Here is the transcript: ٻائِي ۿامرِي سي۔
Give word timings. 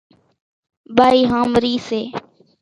ٻائِي 0.95 1.21
ۿامرِي 1.31 1.73
سي۔ 1.87 2.01